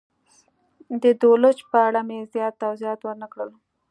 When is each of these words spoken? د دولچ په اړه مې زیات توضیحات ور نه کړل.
د 1.03 1.05
دولچ 1.21 1.57
په 1.71 1.77
اړه 1.87 1.99
مې 2.07 2.17
زیات 2.33 2.53
توضیحات 2.63 2.99
ور 3.03 3.15
نه 3.23 3.27
کړل. 3.33 3.49